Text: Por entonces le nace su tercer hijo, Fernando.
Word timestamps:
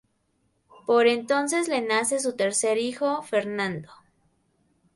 Por 0.87 1.05
entonces 1.05 1.67
le 1.67 1.79
nace 1.81 2.19
su 2.19 2.33
tercer 2.35 2.79
hijo, 2.79 3.21
Fernando. 3.21 3.89